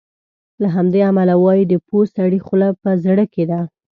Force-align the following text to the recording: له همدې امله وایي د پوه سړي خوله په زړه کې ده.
له 0.61 0.67
همدې 0.75 0.99
امله 1.09 1.33
وایي 1.43 1.63
د 1.67 1.73
پوه 1.87 2.03
سړي 2.15 2.39
خوله 2.45 2.69
په 2.81 2.89
زړه 3.05 3.25
کې 3.33 3.43
ده. 3.51 3.61